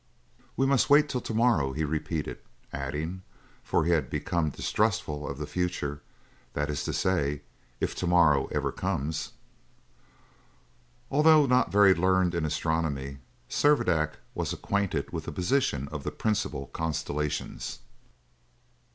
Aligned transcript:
"We 0.57 0.65
must 0.65 0.89
wait 0.89 1.07
till 1.07 1.21
to 1.21 1.31
morrow," 1.35 1.73
he 1.73 1.83
repeated; 1.83 2.39
adding, 2.73 3.21
for 3.63 3.85
he 3.85 3.91
had 3.91 4.09
become 4.09 4.49
distrustful 4.49 5.29
of 5.29 5.37
the 5.37 5.45
future, 5.45 6.01
"that 6.53 6.71
is 6.71 6.83
to 6.85 6.91
say, 6.93 7.43
if 7.79 7.93
to 7.97 8.07
morrow 8.07 8.47
ever 8.47 8.71
comes." 8.71 9.33
Although 11.11 11.45
not 11.45 11.71
very 11.71 11.93
learned 11.93 12.33
in 12.33 12.45
astronomy, 12.45 13.19
Servadac 13.47 14.13
was 14.33 14.51
acquainted 14.51 15.13
with 15.13 15.25
the 15.25 15.31
position 15.31 15.87
of 15.89 16.03
the 16.03 16.09
principal 16.09 16.65
constellations. 16.73 17.77